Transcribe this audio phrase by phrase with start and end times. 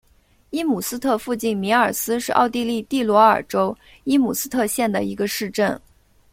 [0.49, 5.79] 伊姆斯特附近米尔斯是奥地利蒂罗尔州伊姆斯特县的一个市镇。